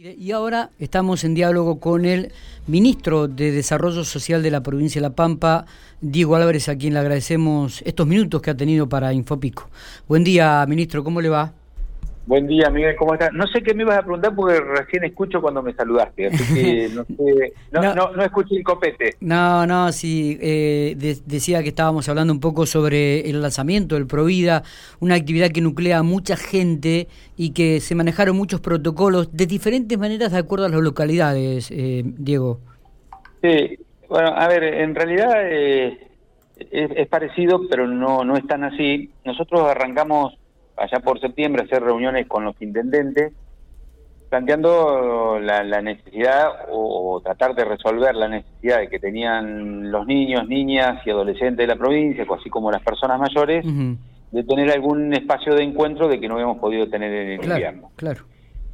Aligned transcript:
Y 0.00 0.30
ahora 0.30 0.70
estamos 0.78 1.24
en 1.24 1.34
diálogo 1.34 1.80
con 1.80 2.04
el 2.04 2.30
ministro 2.68 3.26
de 3.26 3.50
Desarrollo 3.50 4.04
Social 4.04 4.44
de 4.44 4.52
la 4.52 4.62
provincia 4.62 5.00
de 5.00 5.08
La 5.08 5.16
Pampa, 5.16 5.66
Diego 6.00 6.36
Álvarez, 6.36 6.68
a 6.68 6.76
quien 6.76 6.94
le 6.94 7.00
agradecemos 7.00 7.82
estos 7.84 8.06
minutos 8.06 8.40
que 8.40 8.50
ha 8.50 8.56
tenido 8.56 8.88
para 8.88 9.12
Infopico. 9.12 9.68
Buen 10.06 10.22
día, 10.22 10.64
ministro, 10.68 11.02
¿cómo 11.02 11.20
le 11.20 11.30
va? 11.30 11.52
Buen 12.28 12.46
día, 12.46 12.68
Miguel, 12.68 12.94
¿cómo 12.94 13.14
estás? 13.14 13.32
No 13.32 13.46
sé 13.46 13.62
qué 13.62 13.72
me 13.72 13.84
ibas 13.84 13.96
a 13.96 14.02
preguntar 14.02 14.34
porque 14.34 14.60
recién 14.60 15.02
escucho 15.02 15.40
cuando 15.40 15.62
me 15.62 15.72
saludaste, 15.72 16.26
así 16.26 16.54
que 16.54 16.88
no, 16.94 17.02
sé, 17.04 17.54
no, 17.72 17.94
no, 17.94 18.12
no, 18.12 18.22
escuché 18.22 18.56
el 18.56 18.62
copete. 18.62 19.14
No, 19.20 19.66
no, 19.66 19.90
sí, 19.92 20.36
eh, 20.38 20.94
decía 21.24 21.62
que 21.62 21.70
estábamos 21.70 22.06
hablando 22.06 22.34
un 22.34 22.38
poco 22.38 22.66
sobre 22.66 23.20
el 23.30 23.40
lanzamiento 23.40 23.94
del 23.94 24.06
Provida, 24.06 24.62
una 25.00 25.14
actividad 25.14 25.48
que 25.48 25.62
nuclea 25.62 26.00
a 26.00 26.02
mucha 26.02 26.36
gente 26.36 27.08
y 27.34 27.54
que 27.54 27.80
se 27.80 27.94
manejaron 27.94 28.36
muchos 28.36 28.60
protocolos 28.60 29.34
de 29.34 29.46
diferentes 29.46 29.98
maneras 29.98 30.30
de 30.30 30.38
acuerdo 30.38 30.66
a 30.66 30.68
las 30.68 30.82
localidades, 30.82 31.70
eh, 31.70 32.02
Diego. 32.04 32.60
Sí, 33.40 33.78
bueno, 34.06 34.34
a 34.36 34.46
ver, 34.48 34.64
en 34.64 34.94
realidad 34.94 35.32
eh, 35.50 35.98
es, 36.58 36.90
es 36.94 37.08
parecido, 37.08 37.66
pero 37.70 37.86
no, 37.86 38.22
no 38.22 38.36
es 38.36 38.46
tan 38.46 38.64
así. 38.64 39.08
Nosotros 39.24 39.62
arrancamos 39.62 40.37
allá 40.78 41.00
por 41.00 41.20
septiembre 41.20 41.64
hacer 41.64 41.82
reuniones 41.82 42.26
con 42.26 42.44
los 42.44 42.60
intendentes 42.60 43.32
planteando 44.28 45.38
la, 45.40 45.80
necesidad 45.80 46.66
o, 46.70 47.20
tratar 47.22 47.54
de 47.54 47.64
resolver 47.64 48.14
la 48.14 48.28
necesidad 48.28 48.78
de 48.78 48.88
que 48.88 48.98
tenían 48.98 49.90
los 49.90 50.06
niños, 50.06 50.46
niñas 50.46 51.00
y 51.06 51.10
adolescentes 51.10 51.58
de 51.58 51.66
la 51.66 51.76
provincia, 51.76 52.26
así 52.38 52.50
como 52.50 52.70
las 52.70 52.82
personas 52.82 53.18
mayores, 53.18 53.64
de 54.30 54.44
tener 54.44 54.70
algún 54.70 55.14
espacio 55.14 55.54
de 55.54 55.62
encuentro 55.62 56.08
de 56.08 56.20
que 56.20 56.28
no 56.28 56.34
habíamos 56.34 56.58
podido 56.58 56.88
tener 56.88 57.12
en 57.12 57.28
el 57.28 57.44
invierno. 57.44 57.90
Claro. 57.96 58.24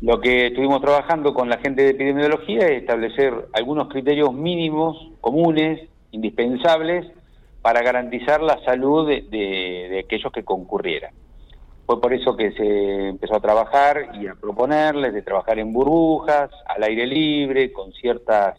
Lo 0.01 0.21
que 0.21 0.49
estuvimos 0.49 0.83
trabajando 0.83 1.33
con 1.33 1.49
la 1.49 1.59
gente 1.59 1.83
de 1.83 1.91
epidemiología 1.91 2.67
es 2.67 2.83
establecer 2.83 3.33
algunos 3.53 3.89
criterios 3.89 4.35
mínimos, 4.35 5.11
comunes, 5.21 5.89
indispensables, 6.11 7.07
para 7.63 7.81
garantizar 7.81 8.43
la 8.43 8.63
salud 8.65 9.09
de 9.09 10.03
aquellos 10.05 10.33
que 10.33 10.43
concurrieran. 10.43 11.13
Fue 11.87 12.01
por 12.01 12.15
eso 12.15 12.35
que 12.35 12.53
se 12.53 13.09
empezó 13.09 13.37
a 13.37 13.41
trabajar 13.41 14.13
y 14.15 14.27
a 14.27 14.35
proponerles 14.35 15.13
de 15.13 15.21
trabajar 15.21 15.59
en 15.59 15.73
burbujas, 15.73 16.51
al 16.67 16.83
aire 16.83 17.07
libre, 17.07 17.73
con 17.73 17.93
ciertas, 17.93 18.59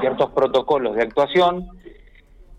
ciertos 0.00 0.30
protocolos 0.30 0.96
de 0.96 1.02
actuación, 1.02 1.68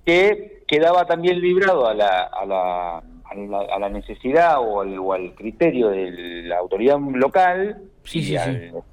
que 0.05 0.63
quedaba 0.67 1.05
también 1.05 1.41
librado 1.41 1.87
a 1.87 1.93
la, 1.93 2.21
a 2.23 2.45
la, 2.45 2.97
a 2.97 3.79
la, 3.79 3.89
necesidad 3.89 4.59
o 4.59 5.11
al, 5.11 5.35
criterio 5.35 5.89
de 5.89 6.43
la 6.43 6.59
autoridad 6.59 6.97
local 6.97 7.81
este, 8.05 8.39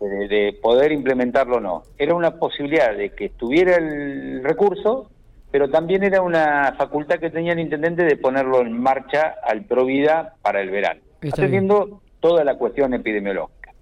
De, 0.00 0.28
de, 0.28 0.58
poder 0.60 0.90
implementarlo 0.90 1.58
o 1.58 1.60
no. 1.60 1.82
Era 1.98 2.14
una 2.16 2.32
posibilidad 2.32 2.96
de 2.96 3.10
que 3.10 3.26
estuviera 3.26 3.76
el 3.76 4.42
recurso, 4.42 5.08
pero 5.52 5.70
también 5.70 6.02
era 6.02 6.20
una 6.20 6.74
facultad 6.76 7.20
que 7.20 7.30
tenía 7.30 7.52
el 7.52 7.60
intendente 7.60 8.02
de 8.02 8.16
ponerlo 8.16 8.60
en 8.60 8.72
marcha 8.72 9.36
al 9.44 9.66
Provida 9.66 10.34
para 10.42 10.60
el 10.60 10.70
verano 10.70 11.11
atendiendo 11.30 12.00
toda 12.20 12.44
la 12.44 12.56
cuestión 12.56 12.94
epidemiológica. 12.94 13.72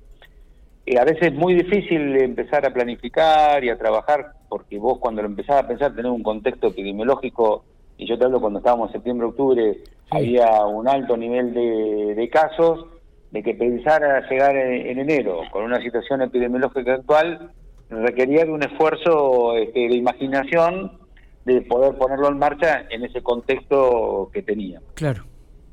Y 0.86 0.96
a 0.96 1.04
veces 1.04 1.28
es 1.28 1.34
muy 1.34 1.54
difícil 1.54 2.16
empezar 2.16 2.66
a 2.66 2.72
planificar 2.72 3.62
y 3.62 3.70
a 3.70 3.78
trabajar, 3.78 4.32
porque 4.48 4.78
vos 4.78 4.98
cuando 4.98 5.22
lo 5.22 5.28
empezás 5.28 5.62
a 5.62 5.68
pensar, 5.68 5.94
tener 5.94 6.10
un 6.10 6.22
contexto 6.22 6.68
epidemiológico, 6.68 7.64
y 7.96 8.06
yo 8.06 8.18
te 8.18 8.24
hablo 8.24 8.40
cuando 8.40 8.58
estábamos 8.58 8.88
en 8.88 8.94
septiembre, 8.94 9.26
octubre, 9.28 9.76
había 10.10 10.64
un 10.64 10.88
alto 10.88 11.16
nivel 11.16 11.54
de, 11.54 12.28
casos, 12.32 12.86
de 13.30 13.42
que 13.42 13.54
pensar 13.54 14.02
a 14.02 14.28
llegar 14.28 14.56
en, 14.56 14.98
enero 14.98 15.42
con 15.52 15.64
una 15.64 15.80
situación 15.80 16.22
epidemiológica 16.22 16.94
actual 16.94 17.52
requería 17.88 18.44
de 18.44 18.50
un 18.50 18.62
esfuerzo 18.62 19.56
este, 19.56 19.80
de 19.80 19.96
imaginación 19.96 20.98
de 21.44 21.60
poder 21.62 21.96
ponerlo 21.96 22.28
en 22.28 22.38
marcha 22.38 22.86
en 22.90 23.04
ese 23.04 23.22
contexto 23.22 24.30
que 24.32 24.42
tenía. 24.42 24.80
Claro. 24.94 25.29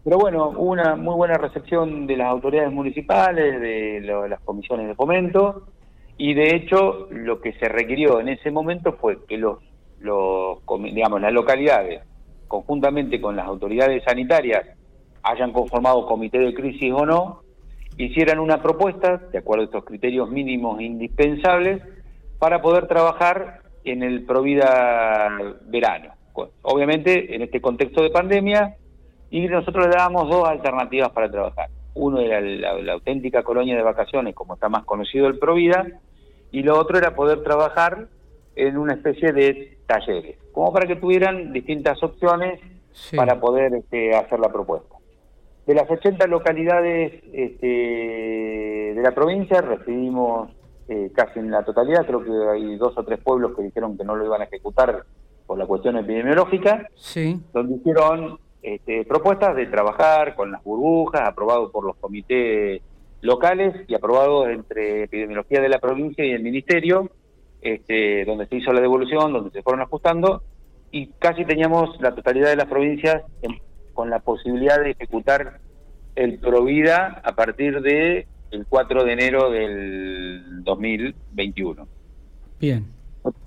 Pero 0.08 0.20
bueno, 0.20 0.52
una 0.52 0.96
muy 0.96 1.16
buena 1.16 1.34
recepción 1.34 2.08
de 2.08 2.16
las 2.16 2.30
autoridades 2.30 2.72
municipales, 2.72 3.60
de 3.60 4.00
las 4.30 4.40
comisiones 4.40 4.88
de 4.88 4.96
fomento, 4.96 5.68
y 6.18 6.34
de 6.34 6.56
hecho 6.56 7.10
lo 7.12 7.42
que 7.42 7.52
se 7.60 7.68
requirió 7.68 8.22
en 8.22 8.30
ese 8.30 8.50
momento 8.50 8.94
fue 8.94 9.26
que 9.26 9.36
los, 9.36 9.58
los 10.00 10.60
digamos, 10.94 11.20
las 11.20 11.34
localidades, 11.34 12.04
conjuntamente 12.48 13.20
con 13.20 13.36
las 13.36 13.48
autoridades 13.48 14.02
sanitarias, 14.06 14.66
hayan 15.24 15.52
conformado 15.52 16.08
comité 16.08 16.40
de 16.40 16.54
crisis 16.54 16.94
o 16.94 17.06
no, 17.06 17.42
hicieran 17.98 18.40
una 18.40 18.62
propuesta, 18.62 19.18
de 19.18 19.40
acuerdo 19.40 19.64
a 19.64 19.66
estos 19.66 19.84
criterios 19.84 20.30
mínimos 20.30 20.80
indispensables, 20.80 21.84
para 22.40 22.62
poder 22.62 22.88
trabajar 22.88 23.60
en 23.84 24.04
el 24.04 24.24
Provida 24.24 25.38
verano. 25.66 26.14
Obviamente, 26.62 27.36
en 27.36 27.42
este 27.42 27.60
contexto 27.60 28.02
de 28.02 28.10
pandemia, 28.10 28.78
y 29.30 29.48
nosotros 29.48 29.88
le 29.88 29.96
dábamos 29.96 30.30
dos 30.30 30.48
alternativas 30.48 31.10
para 31.12 31.30
trabajar. 31.30 31.70
Uno 31.94 32.20
era 32.20 32.40
la, 32.40 32.94
auténtica 32.94 33.44
colonia 33.44 33.76
de 33.76 33.84
vacaciones, 33.84 34.36
como 34.36 34.54
está 34.54 34.70
más 34.70 34.86
conocido 34.86 35.28
el 35.28 35.40
Provida, 35.40 35.86
y 36.52 36.64
lo 36.64 36.80
otro 36.80 36.98
era 36.98 37.16
poder 37.16 37.44
trabajar 37.44 38.08
en 38.56 38.78
una 38.78 38.94
especie 38.94 39.34
de 39.34 39.78
talleres, 39.86 40.38
como 40.52 40.72
para 40.72 40.88
que 40.88 40.96
tuvieran 40.96 41.52
distintas 41.52 42.02
opciones 42.02 42.60
para 43.16 43.40
poder 43.40 43.74
este, 43.76 44.16
hacer 44.16 44.40
la 44.40 44.52
propuesta. 44.52 44.96
De 45.66 45.76
las 45.76 45.90
80 45.90 46.26
localidades 46.28 47.14
este, 47.34 47.68
de 48.96 49.02
la 49.04 49.12
provincia 49.12 49.62
recibimos 49.62 50.50
eh, 50.88 51.12
casi 51.14 51.40
en 51.40 51.52
la 51.52 51.64
totalidad, 51.64 52.06
creo 52.06 52.24
que 52.24 52.32
hay 52.32 52.78
dos 52.78 52.98
o 52.98 53.04
tres 53.04 53.20
pueblos 53.20 53.56
que 53.56 53.64
dijeron 53.64 53.98
que 53.98 54.06
no 54.06 54.16
lo 54.16 54.26
iban 54.26 54.42
a 54.42 54.46
ejecutar 54.46 55.04
por 55.46 55.58
la 55.58 55.66
cuestión 55.66 55.98
epidemiológica, 55.98 56.88
sí. 56.96 57.42
donde 57.54 57.76
hicieron 57.76 58.40
este, 58.74 59.06
propuestas 59.06 59.56
de 59.56 59.66
trabajar 59.68 60.36
con 60.36 60.52
las 60.52 60.62
burbujas, 60.62 61.22
aprobado 61.22 61.72
por 61.72 61.86
los 61.86 61.96
comités 61.96 62.82
locales 63.22 63.74
y 63.88 63.96
aprobado 63.96 64.50
entre 64.50 65.04
epidemiología 65.04 65.62
de 65.62 65.70
la 65.70 65.80
provincia 65.80 66.26
y 66.26 66.32
el 66.32 66.44
ministerio, 66.44 67.10
este, 67.62 68.26
donde 68.26 68.46
se 68.48 68.58
hizo 68.58 68.74
la 68.74 68.82
devolución, 68.82 69.32
donde 69.32 69.52
se 69.52 69.64
fueron 69.64 69.84
ajustando, 69.84 70.44
y 70.92 71.08
casi 71.18 71.46
teníamos 71.46 72.00
la 72.02 72.14
totalidad 72.14 72.50
de 72.50 72.58
las 72.58 72.68
provincias 72.68 73.24
con 73.94 74.10
la 74.10 74.20
posibilidad 74.20 74.82
de 74.84 74.92
ejecutar 74.92 75.60
el 76.16 76.38
Provida 76.40 77.22
a 77.24 77.36
partir 77.36 77.82
de 77.82 78.28
el 78.52 78.66
4 78.68 79.06
de 79.06 79.14
enero 79.14 79.50
del 79.50 80.64
2021. 80.66 81.88
Bien. 82.60 82.97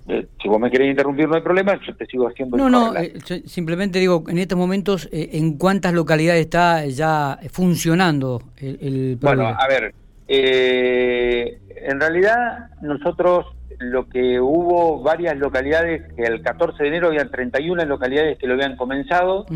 Eh, 0.08 0.26
si 0.42 0.48
vos 0.48 0.60
me 0.60 0.70
querés 0.70 0.90
interrumpir 0.90 1.28
no 1.28 1.36
hay 1.36 1.42
problema, 1.42 1.78
yo 1.86 1.94
te 1.94 2.06
sigo 2.06 2.28
haciendo... 2.28 2.56
No, 2.56 2.68
no, 2.68 2.96
eh, 2.96 3.14
simplemente 3.46 3.98
digo, 3.98 4.24
en 4.28 4.38
estos 4.38 4.58
momentos, 4.58 5.08
eh, 5.12 5.30
¿en 5.32 5.56
cuántas 5.56 5.92
localidades 5.92 6.42
está 6.42 6.86
ya 6.86 7.38
funcionando 7.52 8.42
el, 8.56 9.18
Bueno, 9.20 9.48
a 9.48 9.66
ver, 9.68 9.94
en 10.26 12.00
realidad 12.00 12.70
nosotros 12.82 13.46
lo 13.78 14.08
que 14.08 14.40
hubo 14.40 15.02
varias 15.02 15.36
localidades, 15.36 16.12
que 16.14 16.22
el 16.22 16.42
14 16.42 16.82
de 16.82 16.88
enero 16.88 17.08
había 17.08 17.28
31 17.30 17.84
localidades 17.86 18.38
que 18.38 18.46
lo 18.46 18.54
habían 18.54 18.76
comenzado, 18.76 19.46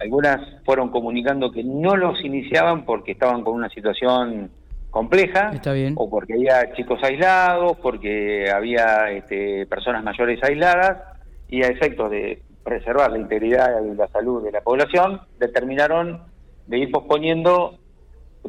algunas 0.00 0.40
fueron 0.64 0.90
comunicando 0.90 1.50
que 1.50 1.64
no 1.64 1.96
los 1.96 2.22
iniciaban 2.24 2.84
porque 2.84 3.12
estaban 3.12 3.42
con 3.42 3.54
una 3.54 3.68
situación 3.70 4.50
compleja, 4.94 5.50
o 5.96 6.08
porque 6.08 6.34
había 6.34 6.72
chicos 6.74 7.00
aislados, 7.02 7.76
porque 7.82 8.48
había 8.48 9.10
este, 9.10 9.66
personas 9.66 10.04
mayores 10.04 10.40
aisladas, 10.40 11.02
y 11.48 11.64
a 11.64 11.66
efectos 11.66 12.12
de 12.12 12.40
preservar 12.62 13.10
la 13.10 13.18
integridad 13.18 13.82
y 13.84 13.96
la 13.96 14.06
salud 14.06 14.44
de 14.44 14.52
la 14.52 14.60
población, 14.60 15.20
determinaron 15.40 16.22
de 16.68 16.78
ir 16.78 16.92
posponiendo 16.92 17.76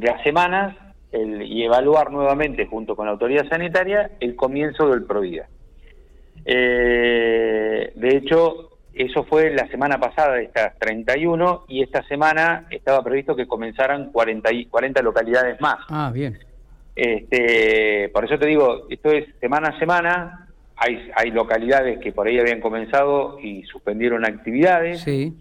a 0.08 0.24
semanas 0.24 0.78
y 1.12 1.64
evaluar 1.64 2.12
nuevamente, 2.12 2.68
junto 2.68 2.96
con 2.96 3.08
la 3.08 3.14
autoridad 3.14 3.50
sanitaria, 3.50 4.12
el 4.20 4.36
comienzo 4.36 4.88
del 4.88 5.04
Provida. 5.04 5.48
Eh, 6.46 7.92
de 7.96 8.10
hecho, 8.18 8.75
eso 8.96 9.26
fue 9.26 9.52
la 9.52 9.68
semana 9.68 10.00
pasada 10.00 10.36
de 10.36 10.44
estas 10.44 10.80
31 10.80 11.66
y 11.68 11.84
esta 11.84 12.02
semana 12.08 12.66
estaba 12.70 13.04
previsto 13.04 13.36
que 13.36 13.46
comenzaran 13.46 14.12
40, 14.12 14.50
40 14.70 15.02
localidades 15.02 15.60
más. 15.60 15.78
Ah, 15.90 16.12
bien. 16.14 16.40
Este, 16.96 18.10
por 18.14 18.24
eso 18.24 18.40
te 18.40 18.48
digo, 18.48 18.88
esto 18.90 19.12
es 19.12 19.26
semana 19.42 19.70
a 19.70 19.80
semana, 19.80 20.48
hay, 20.78 21.10
hay 21.16 21.32
localidades 21.32 22.00
que 22.00 22.14
por 22.14 22.28
ahí 22.28 22.40
habían 22.40 22.62
comenzado 22.62 23.38
y 23.42 23.64
suspendieron 23.64 24.26
actividades. 24.26 25.02
Sí. 25.02 25.34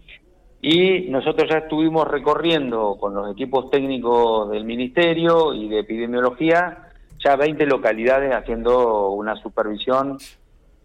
Y 0.61 1.09
nosotros 1.09 1.49
ya 1.49 1.59
estuvimos 1.59 2.07
recorriendo 2.07 2.97
con 2.99 3.13
los 3.13 3.31
equipos 3.31 3.69
técnicos 3.69 4.51
del 4.51 4.65
Ministerio 4.65 5.53
y 5.53 5.69
de 5.69 5.79
Epidemiología 5.79 6.89
ya 7.23 7.35
20 7.35 7.65
localidades 7.67 8.33
haciendo 8.33 9.09
una 9.11 9.35
supervisión 9.37 10.17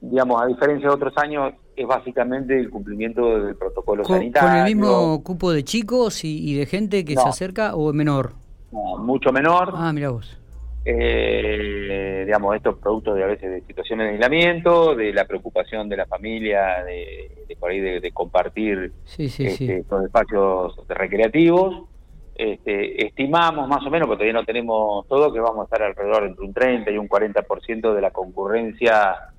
digamos, 0.00 0.42
a 0.42 0.46
diferencia 0.46 0.88
de 0.88 0.94
otros 0.94 1.12
años, 1.16 1.52
es 1.76 1.86
básicamente 1.86 2.58
el 2.58 2.70
cumplimiento 2.70 3.44
del 3.44 3.56
protocolo 3.56 4.04
sanitario. 4.04 4.48
¿Con 4.48 4.58
el 4.58 4.64
mismo 4.64 5.22
cupo 5.22 5.52
de 5.52 5.64
chicos 5.64 6.24
y, 6.24 6.54
de 6.54 6.66
gente 6.66 7.04
que 7.04 7.16
se 7.16 7.28
acerca 7.28 7.74
o 7.74 7.92
menor? 7.92 8.32
No, 8.72 8.98
mucho 8.98 9.32
menor. 9.32 9.72
Ah, 9.74 9.92
mira 9.92 10.10
vos. 10.10 10.38
eh, 10.84 12.22
digamos, 12.24 12.56
estos 12.56 12.78
productos 12.78 13.16
de 13.16 13.24
a 13.24 13.26
veces 13.26 13.50
de 13.50 13.60
situaciones 13.62 14.06
de 14.06 14.12
aislamiento, 14.14 14.94
de 14.94 15.12
la 15.12 15.26
preocupación 15.26 15.88
de 15.88 15.96
la 15.96 16.06
familia, 16.06 16.84
de, 16.84 17.56
por 17.58 17.70
ahí 17.70 17.80
de, 17.80 18.12
compartir 18.12 18.92
este, 19.18 19.78
estos 19.78 20.04
espacios 20.04 20.76
recreativos. 20.88 21.88
Este, 22.34 23.06
estimamos 23.06 23.68
más 23.68 23.84
o 23.84 23.90
menos, 23.90 24.06
porque 24.06 24.24
todavía 24.24 24.40
no 24.40 24.46
tenemos 24.46 25.06
todo, 25.08 25.30
que 25.30 25.40
vamos 25.40 25.60
a 25.60 25.64
estar 25.64 25.82
alrededor 25.82 26.24
entre 26.24 26.44
un 26.44 26.54
30 26.54 26.90
y 26.90 26.96
un 26.96 27.08
40% 27.08 27.94
de 27.94 28.00
la 28.00 28.12
concurrencia 28.12 29.29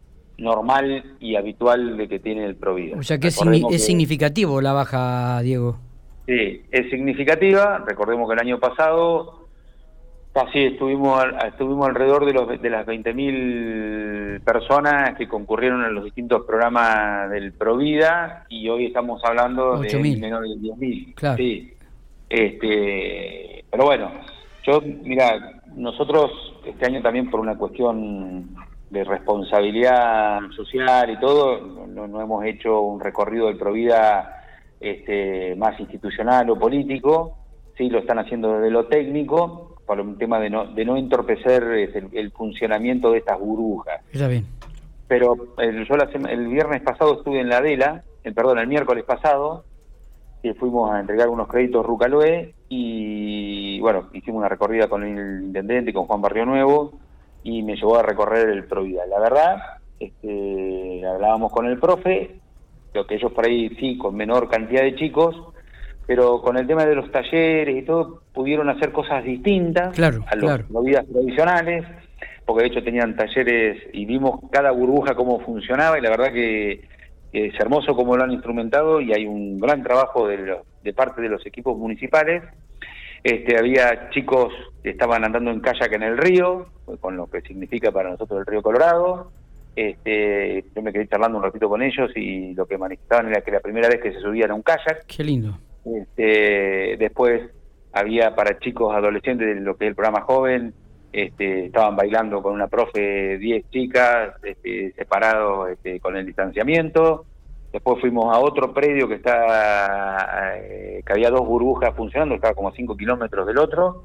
normal 0.41 1.15
y 1.19 1.35
habitual 1.35 1.97
de 1.97 2.07
que 2.07 2.19
tiene 2.19 2.45
el 2.45 2.55
Provida. 2.55 2.97
O 2.97 3.03
sea 3.03 3.19
que 3.19 3.27
es, 3.27 3.35
significativo 3.85 4.59
la 4.61 4.73
baja, 4.73 5.41
Diego. 5.41 5.77
Sí, 6.25 6.63
es 6.71 6.89
significativa. 6.89 7.83
Recordemos 7.87 8.27
que 8.27 8.33
el 8.33 8.39
año 8.39 8.59
pasado 8.59 9.47
casi 10.33 10.59
estuvimos 10.59 11.23
estuvimos 11.45 11.89
alrededor 11.89 12.25
de, 12.25 12.33
los, 12.33 12.61
de 12.61 12.69
las 12.69 12.85
20.000 12.87 14.41
personas 14.43 15.17
que 15.17 15.27
concurrieron 15.27 15.83
en 15.83 15.93
los 15.93 16.05
distintos 16.05 16.45
programas 16.45 17.29
del 17.29 17.53
Provida 17.53 18.45
y 18.49 18.67
hoy 18.69 18.85
estamos 18.87 19.23
hablando 19.25 19.79
de 19.79 19.97
menos 19.99 20.41
de 20.41 20.47
10.000. 20.47 21.15
Claro. 21.15 21.37
Sí. 21.37 21.73
Este, 22.29 23.65
pero 23.69 23.85
bueno, 23.85 24.09
yo, 24.63 24.81
mira, 24.81 25.61
nosotros 25.75 26.31
este 26.65 26.85
año 26.85 27.01
también 27.01 27.29
por 27.29 27.39
una 27.39 27.57
cuestión 27.57 28.55
de 28.91 29.05
responsabilidad 29.05 30.41
social 30.53 31.09
y 31.09 31.19
todo, 31.19 31.61
no, 31.87 32.21
hemos 32.21 32.45
hecho 32.45 32.81
un 32.81 32.99
recorrido 32.99 33.47
del 33.47 33.57
Provida 33.57 34.43
este, 34.81 35.55
más 35.55 35.79
institucional 35.79 36.49
o 36.49 36.59
político, 36.59 37.37
sí 37.77 37.89
lo 37.89 37.99
están 37.99 38.19
haciendo 38.19 38.53
desde 38.53 38.69
lo 38.69 38.87
técnico, 38.87 39.77
por 39.85 39.99
un 40.01 40.17
tema 40.17 40.39
de 40.39 40.49
no, 40.49 40.65
de 40.65 40.83
no 40.83 40.97
entorpecer 40.97 41.63
este, 41.71 42.03
el, 42.11 42.31
funcionamiento 42.31 43.11
de 43.11 43.19
estas 43.19 43.39
burbujas. 43.39 44.01
Está 44.11 44.27
bien. 44.27 44.45
Pero 45.07 45.35
el, 45.57 45.87
yo 45.87 45.95
el 46.29 46.47
viernes 46.47 46.81
pasado 46.81 47.17
estuve 47.17 47.39
en 47.39 47.47
la 47.47 47.57
Adela, 47.57 48.03
el, 48.23 48.33
perdón, 48.33 48.59
el 48.59 48.67
miércoles 48.67 49.05
pasado, 49.05 49.63
que 50.43 50.53
fuimos 50.53 50.91
a 50.91 50.99
entregar 50.99 51.29
unos 51.29 51.47
créditos 51.47 51.85
Rucaloe 51.85 52.53
y 52.67 53.79
bueno, 53.79 54.09
hicimos 54.11 54.39
una 54.39 54.49
recorrida 54.49 54.89
con 54.89 55.03
el 55.03 55.43
intendente, 55.43 55.93
con 55.93 56.07
Juan 56.07 56.21
Barrio 56.21 56.45
Nuevo 56.45 56.91
y 57.43 57.63
me 57.63 57.75
llevó 57.75 57.97
a 57.97 58.03
recorrer 58.03 58.49
el 58.49 58.65
Provida. 58.65 59.05
La 59.07 59.19
verdad, 59.19 59.57
este, 59.99 61.01
hablábamos 61.05 61.51
con 61.51 61.65
el 61.65 61.79
profe, 61.79 62.39
lo 62.93 63.05
que 63.05 63.15
ellos 63.15 63.31
por 63.31 63.45
ahí 63.45 63.69
sí, 63.79 63.97
con 63.97 64.15
menor 64.15 64.49
cantidad 64.49 64.83
de 64.83 64.95
chicos, 64.95 65.35
pero 66.05 66.41
con 66.41 66.57
el 66.57 66.67
tema 66.67 66.85
de 66.85 66.95
los 66.95 67.11
talleres 67.11 67.75
y 67.75 67.85
todo, 67.85 68.21
pudieron 68.33 68.69
hacer 68.69 68.91
cosas 68.91 69.23
distintas 69.23 69.97
a 69.99 70.35
los 70.35 70.63
Providas 70.63 71.05
tradicionales, 71.07 71.85
porque 72.45 72.63
de 72.63 72.69
hecho 72.69 72.83
tenían 72.83 73.15
talleres 73.15 73.81
y 73.93 74.05
vimos 74.05 74.39
cada 74.51 74.71
burbuja 74.71 75.15
cómo 75.15 75.39
funcionaba 75.39 75.97
y 75.97 76.01
la 76.01 76.09
verdad 76.09 76.33
que 76.33 76.81
es 77.31 77.53
hermoso 77.59 77.95
cómo 77.95 78.17
lo 78.17 78.23
han 78.23 78.31
instrumentado 78.31 78.99
y 78.99 79.13
hay 79.13 79.25
un 79.25 79.57
gran 79.57 79.83
trabajo 79.83 80.27
de, 80.27 80.57
de 80.83 80.93
parte 80.93 81.21
de 81.21 81.29
los 81.29 81.45
equipos 81.45 81.77
municipales. 81.77 82.43
Este, 83.23 83.57
había 83.57 84.09
chicos 84.09 84.53
que 84.81 84.91
estaban 84.91 85.23
andando 85.23 85.51
en 85.51 85.59
kayak 85.59 85.93
en 85.93 86.03
el 86.03 86.17
río, 86.17 86.67
con 86.99 87.15
lo 87.15 87.27
que 87.29 87.41
significa 87.41 87.91
para 87.91 88.09
nosotros 88.09 88.39
el 88.39 88.45
río 88.45 88.61
Colorado. 88.61 89.31
Este, 89.75 90.65
yo 90.75 90.81
me 90.81 90.91
quedé 90.91 91.07
charlando 91.07 91.37
un 91.37 91.43
ratito 91.43 91.69
con 91.69 91.81
ellos 91.81 92.11
y 92.15 92.53
lo 92.53 92.65
que 92.65 92.77
manifestaban 92.77 93.29
era 93.29 93.41
que 93.41 93.51
la 93.51 93.59
primera 93.59 93.87
vez 93.87 94.01
que 94.01 94.11
se 94.11 94.19
subían 94.19 94.51
a 94.51 94.55
un 94.55 94.63
kayak. 94.63 95.05
Qué 95.05 95.23
lindo. 95.23 95.57
Este, 95.85 96.97
después 96.97 97.49
había 97.93 98.35
para 98.35 98.59
chicos 98.59 98.93
adolescentes 98.93 99.47
de 99.47 99.61
lo 99.61 99.77
que 99.77 99.85
es 99.85 99.89
el 99.89 99.95
programa 99.95 100.21
joven, 100.21 100.73
este, 101.11 101.65
estaban 101.65 101.95
bailando 101.95 102.41
con 102.41 102.53
una 102.53 102.67
profe 102.67 103.37
10 103.37 103.69
chicas 103.69 104.33
este, 104.43 104.93
separados 104.93 105.69
este, 105.71 105.99
con 105.99 106.15
el 106.15 106.25
distanciamiento. 106.25 107.25
Después 107.71 108.01
fuimos 108.01 108.35
a 108.35 108.39
otro 108.39 108.73
predio 108.73 109.07
que 109.07 109.15
está 109.15 110.57
eh, 110.57 111.01
que 111.05 111.13
había 111.13 111.29
dos 111.29 111.47
burbujas 111.47 111.95
funcionando, 111.95 112.35
estaba 112.35 112.53
como 112.53 112.69
a 112.69 112.73
5 112.73 112.97
kilómetros 112.97 113.47
del 113.47 113.57
otro, 113.57 114.03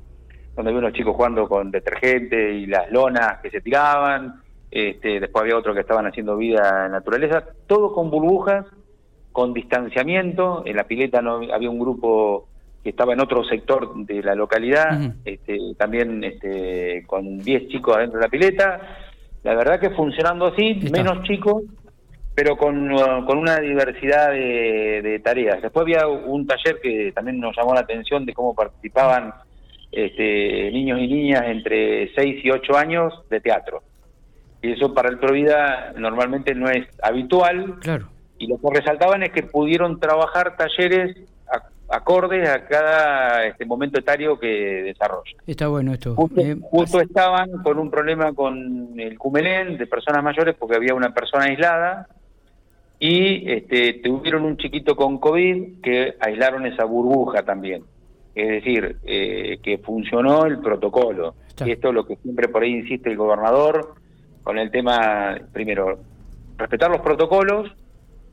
donde 0.54 0.70
había 0.70 0.78
unos 0.78 0.92
chicos 0.92 1.16
jugando 1.16 1.48
con 1.48 1.70
detergente 1.70 2.52
y 2.52 2.66
las 2.66 2.90
lonas 2.92 3.40
que 3.42 3.50
se 3.50 3.60
tiraban. 3.60 4.40
Este, 4.70 5.20
después 5.20 5.42
había 5.42 5.56
otro 5.56 5.74
que 5.74 5.80
estaban 5.80 6.06
haciendo 6.06 6.36
vida 6.36 6.86
en 6.86 6.92
naturaleza, 6.92 7.44
todo 7.66 7.92
con 7.92 8.10
burbujas, 8.10 8.66
con 9.32 9.52
distanciamiento. 9.52 10.62
En 10.64 10.76
la 10.76 10.84
pileta 10.84 11.20
no 11.20 11.40
había 11.52 11.70
un 11.70 11.80
grupo 11.80 12.48
que 12.84 12.90
estaba 12.90 13.14
en 13.14 13.20
otro 13.20 13.42
sector 13.42 13.96
de 14.06 14.22
la 14.22 14.36
localidad, 14.36 15.12
este, 15.24 15.58
también 15.76 16.22
este, 16.22 17.04
con 17.06 17.38
10 17.38 17.68
chicos 17.68 17.96
adentro 17.96 18.20
de 18.20 18.26
la 18.26 18.30
pileta. 18.30 18.80
La 19.42 19.56
verdad 19.56 19.80
que 19.80 19.90
funcionando 19.90 20.46
así, 20.46 20.80
menos 20.92 21.22
chicos, 21.24 21.64
pero 22.37 22.55
con, 22.55 22.93
uh, 22.93 23.25
con 23.25 23.38
una 23.38 23.59
diversidad 23.61 24.31
de, 24.31 25.21
tareas. 25.25 25.62
Después 25.62 25.85
había 25.85 26.06
un 26.06 26.47
taller 26.47 26.79
que 26.83 27.11
también 27.12 27.41
nos 27.41 27.56
llamó 27.56 27.73
la 27.73 27.81
atención 27.81 28.27
de 28.27 28.35
cómo 28.35 28.55
participaban 28.55 29.33
este, 29.91 30.71
niños 30.71 31.00
y 31.00 31.09
niñas 31.09 31.44
entre 31.47 32.15
6 32.15 32.44
y 32.44 32.50
8 32.50 32.77
años 32.77 33.15
de 33.31 33.41
teatro. 33.41 33.83
Y 34.61 34.73
eso 34.73 34.93
para 34.93 35.09
el 35.09 35.19
Provida 35.19 35.94
normalmente 35.97 36.55
no 36.55 36.69
es 36.69 36.87
habitual. 37.03 37.77
Claro. 37.81 38.11
Y 38.37 38.49
lo 38.49 38.59
que 38.59 38.81
resaltaban 38.81 39.23
es 39.23 39.31
que 39.31 39.43
pudieron 39.43 39.99
trabajar 39.99 40.59
talleres 40.59 41.17
acordes 41.88 42.49
a 42.49 42.67
cada 42.67 43.47
este 43.47 43.65
momento 43.65 43.99
etario 43.99 44.38
que 44.38 44.83
desarrolla. 44.83 45.37
Está 45.47 45.69
bueno 45.69 45.93
esto. 45.93 46.15
Justo, 46.17 46.41
eh, 47.00 47.05
estaban 47.05 47.62
con 47.62 47.79
un 47.79 47.91
problema 47.91 48.33
con 48.33 48.99
el 48.99 49.17
Cumelén 49.17 49.79
de 49.79 49.87
personas 49.87 50.23
mayores 50.23 50.56
porque 50.59 50.77
había 50.77 50.94
una 50.94 51.15
persona 51.15 51.44
aislada 51.44 52.09
y 52.98 53.50
este, 53.50 53.94
tuvieron 53.94 54.44
un 54.44 54.56
chiquito 54.56 54.96
con 54.96 55.19
COVID 55.19 55.81
que 55.82 56.14
aislaron 56.20 56.66
esa 56.66 56.84
burbuja 56.84 57.43
también. 57.43 57.84
Es 58.34 58.48
decir, 58.48 58.96
eh, 59.04 59.58
que 59.62 59.78
funcionó 59.78 60.44
el 60.46 60.60
protocolo. 60.60 61.34
Y 61.64 61.72
esto 61.72 61.88
es 61.88 61.94
lo 61.94 62.06
que 62.06 62.16
siempre 62.16 62.48
por 62.48 62.62
ahí 62.62 62.75
insiste 62.75 63.10
el 63.10 63.16
gobernador 63.16 63.94
con 64.43 64.58
el 64.58 64.70
tema, 64.70 65.37
primero, 65.52 65.98
respetar 66.56 66.90
los 66.90 67.00
protocolos, 67.00 67.75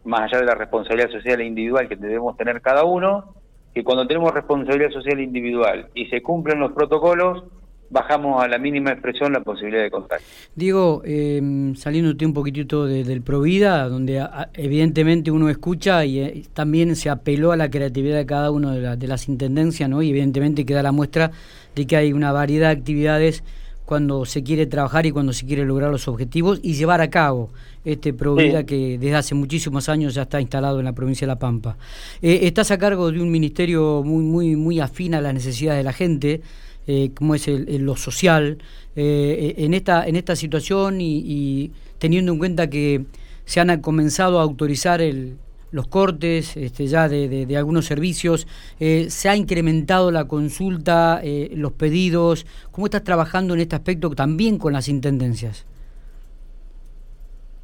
más 0.03 0.21
allá 0.21 0.39
de 0.39 0.45
la 0.45 0.55
responsabilidad 0.55 1.09
social 1.09 1.41
e 1.41 1.45
individual 1.45 1.87
que 1.87 1.95
debemos 1.95 2.37
tener 2.37 2.61
cada 2.61 2.83
uno, 2.83 3.33
que 3.73 3.83
cuando 3.83 4.05
tenemos 4.05 4.33
responsabilidad 4.33 4.91
social 4.91 5.19
individual 5.19 5.89
y 5.95 6.05
se 6.07 6.21
cumplen 6.21 6.59
los 6.59 6.73
protocolos, 6.73 7.45
bajamos 7.89 8.43
a 8.43 8.47
la 8.47 8.57
mínima 8.57 8.91
expresión 8.91 9.33
la 9.33 9.41
posibilidad 9.41 9.83
de 9.83 9.91
contagio. 9.91 10.25
Diego, 10.55 11.01
eh, 11.05 11.73
saliéndote 11.75 12.25
un 12.25 12.33
poquitito 12.33 12.85
del 12.85 13.21
Provida, 13.21 13.87
donde 13.87 14.25
evidentemente 14.53 15.31
uno 15.31 15.49
escucha 15.49 16.03
y 16.05 16.19
eh, 16.19 16.43
también 16.53 16.95
se 16.95 17.09
apeló 17.09 17.51
a 17.51 17.57
la 17.57 17.69
creatividad 17.69 18.17
de 18.17 18.25
cada 18.25 18.51
uno 18.51 18.71
de, 18.71 18.95
de, 18.97 19.07
las 19.07 19.29
intendencias, 19.29 19.89
¿no? 19.89 20.01
y 20.01 20.09
evidentemente 20.09 20.65
queda 20.65 20.81
la 20.81 20.91
muestra 20.91 21.31
de 21.75 21.85
que 21.85 21.95
hay 21.95 22.13
una 22.13 22.31
variedad 22.31 22.69
de 22.69 22.79
actividades 22.79 23.43
cuando 23.85 24.25
se 24.25 24.43
quiere 24.43 24.65
trabajar 24.65 25.05
y 25.05 25.11
cuando 25.11 25.33
se 25.33 25.45
quiere 25.45 25.65
lograr 25.65 25.91
los 25.91 26.07
objetivos 26.07 26.59
y 26.63 26.73
llevar 26.73 27.01
a 27.01 27.09
cabo 27.09 27.51
este 27.85 28.13
Provida 28.13 28.65
que 28.65 28.97
desde 28.97 29.15
hace 29.15 29.35
muchísimos 29.35 29.89
años 29.89 30.13
ya 30.13 30.23
está 30.23 30.39
instalado 30.39 30.79
en 30.79 30.85
la 30.85 30.93
provincia 30.93 31.27
de 31.27 31.33
La 31.33 31.39
Pampa. 31.39 31.77
Eh, 32.21 32.39
estás 32.43 32.71
a 32.71 32.77
cargo 32.77 33.11
de 33.11 33.21
un 33.21 33.29
ministerio 33.29 34.01
muy 34.03 34.23
muy 34.23 34.55
muy 34.55 34.79
afín 34.79 35.15
a 35.15 35.21
las 35.21 35.33
necesidades 35.33 35.79
de 35.79 35.83
la 35.83 35.93
gente, 35.93 36.41
eh, 36.87 37.11
como 37.13 37.35
es 37.35 37.47
el, 37.47 37.83
lo 37.83 37.95
social. 37.95 38.57
Eh, 38.95 39.55
en 39.57 39.73
esta 39.73 40.07
en 40.07 40.15
esta 40.15 40.35
situación 40.35 41.01
y 41.01 41.71
teniendo 41.97 42.31
en 42.31 42.37
cuenta 42.37 42.69
que 42.69 43.05
se 43.45 43.59
han 43.59 43.81
comenzado 43.81 44.39
a 44.39 44.43
autorizar 44.43 45.01
el, 45.01 45.37
los 45.73 45.87
cortes 45.87 46.55
este, 46.55 46.85
ya 46.85 47.09
de, 47.09 47.57
algunos 47.57 47.85
servicios, 47.85 48.47
eh, 48.79 49.07
se 49.09 49.27
ha 49.27 49.35
incrementado 49.35 50.11
la 50.11 50.25
consulta, 50.25 51.19
eh, 51.23 51.51
los 51.55 51.73
pedidos, 51.73 52.45
¿cómo 52.71 52.85
estás 52.85 53.03
trabajando 53.03 53.55
en 53.55 53.61
este 53.61 53.75
aspecto 53.75 54.11
también 54.11 54.59
con 54.59 54.71
las 54.71 54.87
intendencias? 54.87 55.65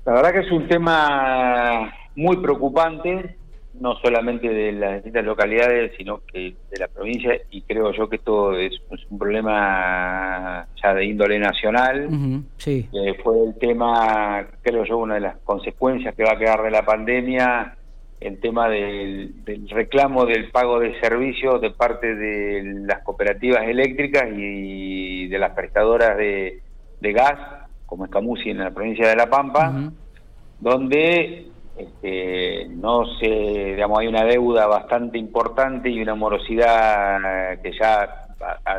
La 0.06 0.14
verdad 0.14 0.34
que 0.34 0.40
es 0.40 0.52
un 0.52 0.68
tema 0.68 1.94
muy 2.16 2.38
preocupante, 2.38 3.38
no 3.80 3.96
solamente 4.02 4.50
de 4.50 4.72
las 4.74 4.96
distintas 4.96 5.24
localidades, 5.24 5.94
sino 5.98 6.22
que 6.26 6.56
de 6.70 6.78
la 6.78 6.88
provincia, 6.88 7.40
y 7.50 7.62
creo 7.62 7.92
yo 7.94 8.10
que 8.10 8.18
esto 8.18 8.58
es, 8.58 8.74
un 9.10 9.18
problema 9.18 10.68
ya 10.82 10.94
de 10.94 11.06
índole 11.06 11.40
nacional. 11.40 12.10
sí. 12.58 12.88
fue 13.24 13.44
el 13.46 13.56
tema, 13.58 14.46
creo 14.62 14.84
yo, 14.84 14.98
una 14.98 15.16
de 15.16 15.22
las 15.22 15.38
consecuencias 15.38 16.16
que 16.16 16.24
va 16.24 16.34
a 16.34 16.38
quedar 16.38 16.64
de 16.64 16.72
la 16.72 16.86
pandemia, 16.86 17.76
el 18.20 18.40
tema 18.40 18.68
del, 18.68 19.34
reclamo 19.70 20.26
del 20.26 20.52
pago 20.52 20.80
de 20.80 21.00
servicios 21.00 21.62
de 21.62 21.72
parte 21.72 22.16
de 22.16 22.84
las 22.86 23.02
cooperativas 23.04 23.64
eléctricas 23.66 24.26
y 24.36 25.28
de 25.28 25.40
las 25.40 25.52
prestadoras 25.52 26.18
de, 26.18 26.62
gas, 27.02 27.40
como 27.86 28.06
Escamusi 28.06 28.50
en 28.50 28.60
la 28.60 28.72
provincia 28.72 29.08
de 29.08 29.16
La 29.16 29.30
Pampa, 29.30 29.92
donde 30.60 31.48
este, 31.80 32.68
no 32.70 33.06
se, 33.20 33.28
digamos, 33.28 34.00
hay 34.00 34.08
una 34.08 34.26
deuda 34.26 34.68
bastante 34.68 35.18
importante 35.18 35.90
y 35.90 36.02
una 36.02 36.16
morosidad 36.16 37.62
que 37.62 37.72
ya 37.72 38.28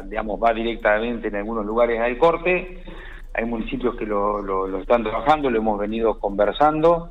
digamos, 0.05 0.43
va 0.43 0.53
directamente 0.53 1.29
en 1.29 1.37
algunos 1.37 1.65
lugares 1.65 2.01
al 2.01 2.19
corte. 2.19 2.83
Hay 3.35 3.45
municipios 3.45 3.97
que 3.97 4.07
lo, 4.07 4.43
lo, 4.43 4.79
están 4.79 5.03
trabajando, 5.03 5.51
lo 5.51 5.59
hemos 5.59 5.79
venido 5.79 6.19
conversando 6.19 7.11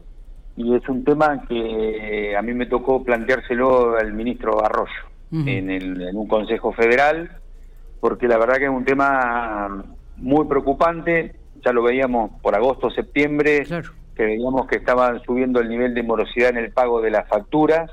y 0.55 0.75
es 0.75 0.87
un 0.89 1.03
tema 1.03 1.45
que 1.47 2.35
a 2.37 2.41
mí 2.41 2.53
me 2.53 2.65
tocó 2.65 3.03
planteárselo 3.03 3.97
al 3.97 4.13
ministro 4.13 4.63
Arroyo 4.63 4.91
en, 5.31 5.69
en 5.69 6.17
un 6.17 6.27
consejo 6.27 6.73
federal, 6.73 7.29
porque 7.99 8.27
la 8.27 8.37
verdad 8.37 8.57
que 8.57 8.65
es 8.65 8.69
un 8.69 8.83
tema 8.83 9.85
muy 10.17 10.45
preocupante, 10.45 11.35
ya 11.63 11.71
lo 11.71 11.83
veíamos 11.83 12.31
por 12.41 12.55
agosto, 12.55 12.89
septiembre, 12.89 13.65
que 14.19 14.25
veíamos 14.25 14.67
que 14.67 14.75
estaban 14.75 15.21
subiendo 15.21 15.61
el 15.61 15.69
nivel 15.69 15.93
de 15.93 16.03
morosidad 16.03 16.49
en 16.49 16.57
el 16.57 16.73
pago 16.73 16.99
de 16.99 17.09
las 17.09 17.25
facturas, 17.29 17.89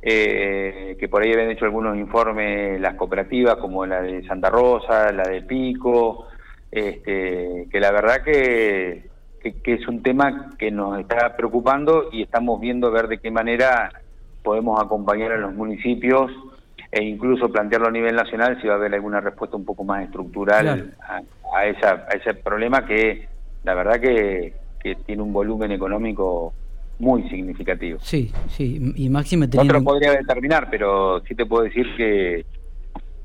eh, 0.00 0.96
que 0.98 1.08
por 1.10 1.22
ahí 1.22 1.30
habían 1.30 1.50
hecho 1.50 1.66
algunos 1.66 1.94
informes 1.98 2.80
las 2.80 2.94
cooperativas 2.94 3.56
como 3.56 3.84
la 3.84 4.00
de 4.00 4.26
Santa 4.26 4.48
Rosa, 4.48 5.12
la 5.12 5.24
de 5.24 5.42
Pico, 5.42 6.26
este, 6.70 7.68
que 7.70 7.80
la 7.80 7.92
verdad 7.92 8.22
que, 8.24 9.10
que, 9.42 9.74
es 9.74 9.86
un 9.88 10.02
tema 10.02 10.52
que 10.58 10.70
nos 10.70 10.98
está 10.98 11.36
preocupando 11.36 12.08
y 12.10 12.22
estamos 12.22 12.58
viendo 12.58 12.90
ver 12.90 13.08
de 13.08 13.18
qué 13.18 13.30
manera 13.30 13.92
podemos 14.42 14.82
acompañar 14.82 15.32
a 15.32 15.36
los 15.36 15.52
municipios 15.52 16.32
e 16.90 17.04
incluso 17.04 17.52
plantearlo 17.52 17.88
a 17.88 17.92
nivel 17.92 18.16
nacional 18.16 18.58
si 18.62 18.68
va 18.68 18.72
a 18.72 18.76
haber 18.78 18.94
alguna 18.94 19.20
respuesta 19.20 19.54
un 19.54 19.66
poco 19.66 19.84
más 19.84 20.02
estructural 20.02 20.94
a, 21.54 21.66
esa, 21.66 22.06
a 22.10 22.16
ese 22.16 22.32
problema 22.32 22.86
que 22.86 23.28
la 23.64 23.74
verdad 23.74 24.00
que, 24.00 24.61
que 24.82 24.96
tiene 25.06 25.22
un 25.22 25.32
volumen 25.32 25.70
económico 25.72 26.52
muy 26.98 27.28
significativo. 27.28 27.98
Sí, 28.00 28.30
sí, 28.48 28.92
y 28.96 29.08
máximo 29.08 29.44
No 29.44 29.66
te 29.66 29.72
lo 29.72 29.82
podría 29.82 30.12
determinar, 30.12 30.68
pero 30.70 31.22
sí 31.26 31.34
te 31.34 31.46
puedo 31.46 31.64
decir 31.64 31.86
que, 31.96 32.44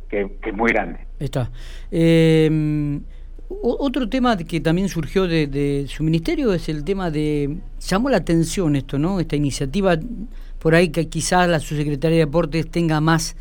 que, 0.10 0.30
es 0.44 0.54
muy 0.54 0.72
grande. 0.72 1.00
Está. 1.20 1.52
Eh, 1.92 3.00
otro 3.50 4.10
tema 4.10 4.36
que 4.36 4.60
también 4.60 4.90
surgió 4.90 5.28
de, 5.28 5.86
su 5.88 6.04
ministerio 6.04 6.54
es 6.54 6.68
el 6.70 6.84
tema 6.84 7.12
de... 7.12 7.58
Llamó 7.80 8.10
la 8.10 8.18
atención 8.18 8.76
esto, 8.76 9.00
¿no? 9.00 9.20
Esta 9.20 9.36
iniciativa, 9.36 9.98
por 10.60 10.76
ahí 10.76 10.90
que 10.90 11.08
quizás 11.08 11.48
la 11.48 11.60
subsecretaría 11.60 12.18
de 12.18 12.26
Deportes 12.26 12.70
tenga 12.70 13.00
más 13.00 13.38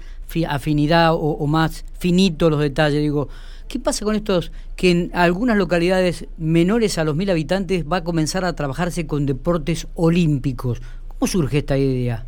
afinidad 0.49 1.15
o, 1.15 1.19
o 1.19 1.47
más 1.47 1.85
finito 1.99 2.51
los 2.51 2.61
detalles. 2.61 3.01
Digo, 3.01 3.29
¿Qué 3.69 3.81
pasa 3.81 4.05
con 4.05 4.15
estos 4.15 4.53
que 4.77 4.91
en 4.91 5.11
algunas 5.13 5.57
localidades 5.57 6.29
menores 6.39 6.99
a 6.99 7.05
los 7.05 7.17
mil 7.17 7.31
habitantes 7.31 7.85
va 7.85 7.99
a 7.99 8.05
comenzar 8.05 8.45
a 8.45 8.55
trabajarse 8.55 9.07
con 9.07 9.27
deportes 9.27 9.89
olímpicos? 9.95 10.81
¿Cómo 11.09 11.27
surge 11.27 11.59
esta 11.59 11.77
idea? 11.77 12.25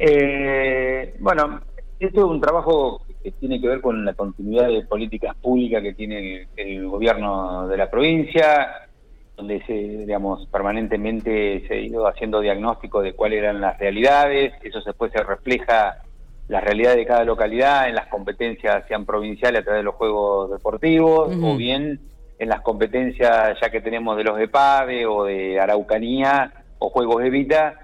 Eh, 0.00 1.14
bueno, 1.20 1.60
esto 2.00 2.20
es 2.20 2.26
un 2.26 2.40
trabajo 2.40 3.02
que 3.22 3.30
tiene 3.30 3.60
que 3.60 3.68
ver 3.68 3.80
con 3.80 4.04
la 4.04 4.14
continuidad 4.14 4.66
de 4.66 4.82
políticas 4.82 5.36
públicas 5.36 5.80
que 5.80 5.94
tiene 5.94 6.48
el, 6.56 6.88
gobierno 6.88 7.68
de 7.68 7.76
la 7.76 7.88
provincia, 7.88 8.88
donde 9.36 9.62
se, 9.64 9.72
digamos, 9.72 10.48
permanentemente 10.48 11.64
se 11.68 11.74
ha 11.74 11.78
ido 11.78 12.08
haciendo 12.08 12.40
diagnóstico 12.40 13.00
de 13.00 13.12
cuáles 13.12 13.38
eran 13.38 13.60
las 13.60 13.78
realidades, 13.78 14.52
eso 14.64 14.80
después 14.84 15.12
se 15.12 15.22
refleja 15.22 16.02
la 16.48 16.60
realidad 16.60 16.96
de 16.96 17.06
cada 17.06 17.24
localidad 17.24 17.88
en 17.88 17.94
las 17.94 18.08
competencias 18.08 18.84
sean 18.88 19.06
provinciales 19.06 19.60
a 19.60 19.64
través 19.64 19.80
de 19.80 19.84
los 19.84 19.94
juegos 19.94 20.50
deportivos 20.50 21.34
o 21.40 21.56
bien 21.56 22.00
en 22.38 22.48
las 22.48 22.60
competencias 22.62 23.56
ya 23.60 23.70
que 23.70 23.80
tenemos 23.80 24.16
de 24.16 24.24
los 24.24 24.38
EPADE 24.40 25.06
o 25.06 25.24
de 25.24 25.60
Araucanía 25.60 26.52
o 26.78 26.90
Juegos 26.90 27.22
Evita, 27.22 27.78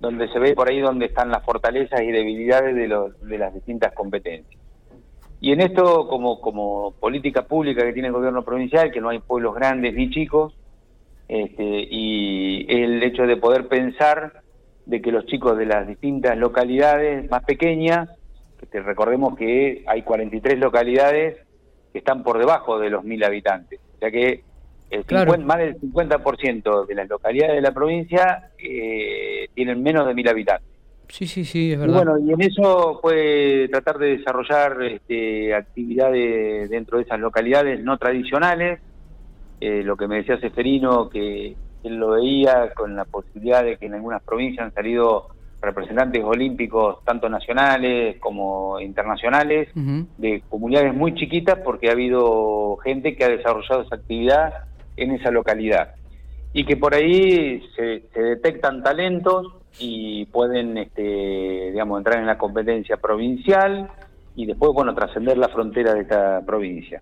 donde 0.00 0.28
se 0.28 0.38
ve 0.38 0.54
por 0.54 0.68
ahí 0.68 0.80
donde 0.80 1.06
están 1.06 1.30
las 1.30 1.42
fortalezas 1.42 2.02
y 2.02 2.12
debilidades 2.12 2.74
de, 2.74 2.88
los, 2.88 3.18
de 3.26 3.38
las 3.38 3.54
distintas 3.54 3.92
competencias. 3.94 4.60
Y 5.40 5.52
en 5.52 5.60
esto, 5.60 6.06
como, 6.08 6.40
como 6.40 6.92
política 7.00 7.46
pública 7.46 7.82
que 7.82 7.92
tiene 7.94 8.08
el 8.08 8.14
gobierno 8.14 8.44
provincial, 8.44 8.92
que 8.92 9.00
no 9.00 9.08
hay 9.08 9.18
pueblos 9.18 9.54
grandes 9.54 9.94
ni 9.94 10.10
chicos, 10.10 10.54
este, 11.26 11.64
y 11.90 12.66
el 12.68 13.02
hecho 13.02 13.26
de 13.26 13.38
poder 13.38 13.66
pensar 13.66 14.41
de 14.86 15.00
que 15.00 15.12
los 15.12 15.26
chicos 15.26 15.56
de 15.56 15.66
las 15.66 15.86
distintas 15.86 16.36
localidades 16.36 17.30
más 17.30 17.44
pequeñas, 17.44 18.08
que 18.70 18.80
recordemos 18.80 19.36
que 19.36 19.84
hay 19.86 20.02
43 20.02 20.58
localidades 20.58 21.38
que 21.92 21.98
están 21.98 22.22
por 22.22 22.38
debajo 22.38 22.78
de 22.78 22.90
los 22.90 23.04
mil 23.04 23.22
habitantes, 23.24 23.80
o 23.96 23.98
sea 23.98 24.10
que 24.10 24.42
el 24.90 25.44
más 25.44 25.58
del 25.58 25.80
50% 25.80 26.86
de 26.86 26.94
las 26.94 27.08
localidades 27.08 27.54
de 27.54 27.62
la 27.62 27.72
provincia 27.72 28.50
eh, 28.58 29.48
tienen 29.54 29.82
menos 29.82 30.06
de 30.06 30.14
mil 30.14 30.28
habitantes. 30.28 30.68
Sí, 31.08 31.26
sí, 31.26 31.44
sí, 31.44 31.72
es 31.72 31.78
verdad. 31.78 31.92
Y 31.92 31.96
bueno, 31.96 32.18
y 32.18 32.32
en 32.32 32.40
eso 32.42 32.98
puede 33.02 33.68
tratar 33.68 33.98
de 33.98 34.18
desarrollar 34.18 34.82
este, 34.82 35.54
actividades 35.54 36.70
dentro 36.70 36.98
de 36.98 37.04
esas 37.04 37.20
localidades 37.20 37.82
no 37.82 37.98
tradicionales, 37.98 38.80
eh, 39.60 39.82
lo 39.82 39.96
que 39.96 40.08
me 40.08 40.16
decía 40.16 40.40
Seferino, 40.40 41.08
que 41.08 41.54
él 41.84 41.96
lo 41.96 42.10
veía 42.10 42.72
con 42.74 42.96
la 42.96 43.04
posibilidad 43.04 43.64
de 43.64 43.76
que 43.76 43.86
en 43.86 43.94
algunas 43.94 44.22
provincias 44.22 44.66
han 44.66 44.74
salido 44.74 45.28
representantes 45.62 46.24
olímpicos, 46.24 47.04
tanto 47.04 47.28
nacionales 47.28 48.18
como 48.18 48.80
internacionales, 48.80 49.68
de 49.74 50.42
comunidades 50.48 50.92
muy 50.92 51.14
chiquitas, 51.14 51.60
porque 51.64 51.88
ha 51.88 51.92
habido 51.92 52.76
gente 52.78 53.14
que 53.14 53.24
ha 53.24 53.28
desarrollado 53.28 53.82
esa 53.82 53.94
actividad 53.94 54.52
en 54.96 55.12
esa 55.12 55.30
localidad. 55.30 55.94
Y 56.52 56.64
que 56.64 56.76
por 56.76 56.94
ahí 56.94 57.62
se, 57.76 58.02
detectan 58.12 58.82
talentos 58.82 59.54
y 59.78 60.26
pueden, 60.26 60.76
este, 60.76 61.70
digamos, 61.70 61.98
entrar 61.98 62.18
en 62.18 62.26
la 62.26 62.36
competencia 62.36 62.96
provincial 62.96 63.88
y 64.34 64.46
después, 64.46 64.72
bueno, 64.74 64.94
trascender 64.94 65.38
la 65.38 65.48
frontera 65.48 65.94
de 65.94 66.00
esta 66.02 66.42
provincia. 66.44 67.00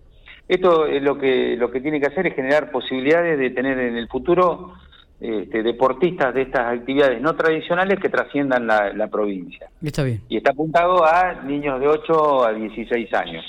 Esto 0.51 0.85
es 0.85 1.01
lo 1.01 1.17
que, 1.17 1.55
lo 1.55 1.71
que 1.71 1.79
tiene 1.79 2.01
que 2.01 2.07
hacer 2.07 2.27
es 2.27 2.35
generar 2.35 2.71
posibilidades 2.71 3.39
de 3.39 3.51
tener 3.51 3.79
en 3.79 3.95
el 3.95 4.09
futuro 4.09 4.73
este, 5.17 5.63
deportistas 5.63 6.33
de 6.33 6.41
estas 6.41 6.77
actividades 6.77 7.21
no 7.21 7.37
tradicionales 7.37 7.97
que 8.01 8.09
trasciendan 8.09 8.67
la, 8.67 9.07
provincia. 9.07 9.69
Está 9.81 10.03
bien. 10.03 10.19
Y 10.27 10.35
está 10.35 10.51
apuntado 10.51 11.05
a 11.05 11.35
niños 11.35 11.79
de 11.79 11.87
8 11.87 12.45
a 12.47 12.51
16 12.51 13.13
años. 13.13 13.45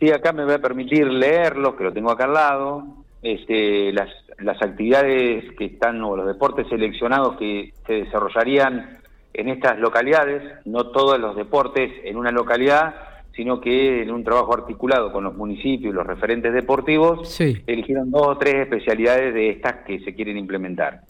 Sí, 0.00 0.10
acá 0.10 0.32
me 0.32 0.44
voy 0.44 0.54
a 0.54 0.58
permitir 0.58 1.06
leerlo, 1.06 1.76
que 1.76 1.84
lo 1.84 1.92
tengo 1.92 2.10
acá 2.10 2.24
al 2.24 2.32
lado, 2.32 2.84
este, 3.22 3.92
las, 3.92 4.08
las 4.40 4.60
actividades 4.60 5.44
que 5.56 5.66
están, 5.66 6.02
o 6.02 6.16
los 6.16 6.26
deportes 6.26 6.66
seleccionados 6.68 7.36
que 7.36 7.72
se 7.86 8.02
desarrollarían 8.02 8.98
en 9.32 9.48
estas 9.48 9.78
localidades, 9.78 10.42
no 10.64 10.88
todos 10.88 11.20
los 11.20 11.36
deportes 11.36 11.88
en 12.02 12.16
una 12.16 12.32
localidad, 12.32 13.05
sino 13.36 13.60
que 13.60 14.02
en 14.02 14.10
un 14.10 14.24
trabajo 14.24 14.54
articulado 14.54 15.12
con 15.12 15.22
los 15.24 15.36
municipios 15.36 15.92
y 15.92 15.94
los 15.94 16.06
referentes 16.06 16.54
deportivos, 16.54 17.38
eligieron 17.38 18.10
dos 18.10 18.26
o 18.26 18.38
tres 18.38 18.54
especialidades 18.62 19.34
de 19.34 19.50
estas 19.50 19.84
que 19.84 20.00
se 20.00 20.14
quieren 20.14 20.38
implementar, 20.38 21.02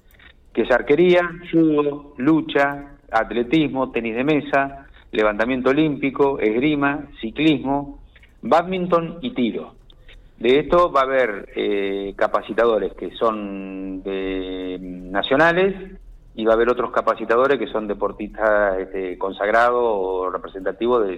que 0.52 0.62
es 0.62 0.70
arquería, 0.72 1.30
judo, 1.50 2.14
lucha, 2.16 2.96
atletismo, 3.12 3.92
tenis 3.92 4.16
de 4.16 4.24
mesa, 4.24 4.86
levantamiento 5.12 5.70
olímpico, 5.70 6.40
esgrima, 6.40 7.06
ciclismo, 7.20 8.00
badminton 8.42 9.18
y 9.22 9.30
tiro. 9.30 9.74
De 10.38 10.58
esto 10.58 10.90
va 10.90 11.02
a 11.02 11.04
haber 11.04 11.48
eh, 11.54 12.12
capacitadores 12.16 12.92
que 12.94 13.12
son 13.12 14.02
de, 14.02 14.78
nacionales 14.80 15.74
y 16.36 16.44
va 16.44 16.52
a 16.52 16.54
haber 16.54 16.68
otros 16.68 16.90
capacitadores 16.92 17.58
que 17.58 17.66
son 17.66 17.88
deportistas 17.88 18.78
este, 18.78 19.16
consagrados 19.16 19.82
o 19.82 20.30
representativos 20.30 21.06
de 21.06 21.16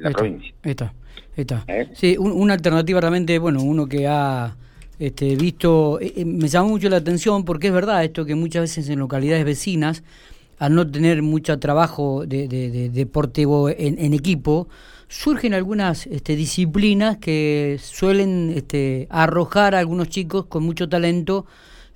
la 0.00 0.10
provincia. 0.10 0.52
Está, 0.64 0.92
está. 1.36 1.64
¿Eh? 1.68 1.88
Sí, 1.94 2.16
una 2.18 2.54
alternativa 2.54 3.00
realmente, 3.00 3.38
bueno, 3.38 3.62
uno 3.62 3.86
que 3.86 4.08
ha 4.08 4.56
este, 4.98 5.36
visto, 5.36 6.00
eh, 6.00 6.14
eh, 6.16 6.24
me 6.24 6.48
llamó 6.48 6.70
mucho 6.70 6.88
la 6.88 6.96
atención 6.96 7.44
porque 7.44 7.68
es 7.68 7.72
verdad 7.72 8.02
esto 8.02 8.24
que 8.24 8.34
muchas 8.34 8.62
veces 8.62 8.88
en 8.88 8.98
localidades 8.98 9.44
vecinas, 9.44 10.02
al 10.58 10.74
no 10.74 10.90
tener 10.90 11.22
mucho 11.22 11.56
trabajo 11.60 12.26
de, 12.26 12.48
de, 12.48 12.90
deportivo 12.90 13.68
en, 13.68 14.14
equipo, 14.14 14.66
surgen 15.06 15.54
algunas 15.54 16.08
este, 16.08 16.34
disciplinas 16.34 17.18
que 17.18 17.78
suelen 17.80 18.52
este, 18.56 19.06
arrojar 19.10 19.76
a 19.76 19.78
algunos 19.78 20.08
chicos 20.08 20.46
con 20.46 20.64
mucho 20.64 20.88
talento 20.88 21.46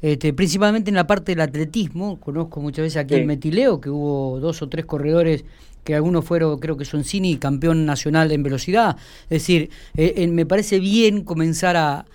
este, 0.02 0.32
principalmente 0.32 0.90
en 0.90 0.96
la 0.96 1.06
parte 1.06 1.32
del 1.32 1.40
atletismo, 1.40 2.18
conozco 2.18 2.60
muchas 2.60 2.84
veces 2.84 2.96
aquí 2.96 3.14
en 3.14 3.26
Metileo, 3.26 3.80
que 3.80 3.90
hubo 3.90 4.40
dos 4.40 4.62
o 4.62 4.68
tres 4.68 4.86
corredores 4.86 5.44
que 5.84 5.94
algunos 5.94 6.24
fueron, 6.24 6.58
creo 6.58 6.76
que 6.76 6.84
son 6.84 7.04
Cini, 7.04 7.36
campeón 7.36 7.86
nacional 7.86 8.32
en 8.32 8.42
velocidad. 8.42 8.96
Es 9.24 9.42
decir, 9.42 9.70
eh, 9.96 10.26
me 10.28 10.46
parece 10.46 10.78
bien 10.78 11.24
comenzar 11.24 11.76
a, 11.76 12.06